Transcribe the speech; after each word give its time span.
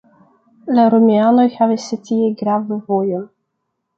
La 0.77 0.85
romianoj 0.93 1.43
havis 1.57 1.85
tie 2.07 2.31
gravan 2.41 2.83
vojon. 2.89 3.29